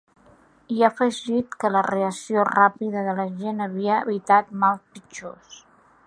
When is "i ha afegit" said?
0.75-1.57